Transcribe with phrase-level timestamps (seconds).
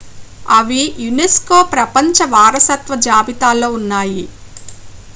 [0.45, 4.25] అవి యునెస్కో ప్రపంచ వారసత్వ జాబితాలో ఉన్నాయి